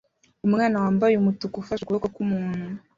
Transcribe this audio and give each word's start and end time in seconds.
Umwana 0.45 0.75
wambaye 0.83 1.13
umutuku 1.17 1.55
ufashe 1.59 1.81
ukuboko 1.83 2.07
kwumuntu 2.13 2.65